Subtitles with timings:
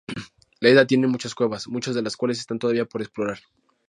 [0.61, 3.37] La isla tiene muchas cuevas, muchas de las cuales están todavía por explorar.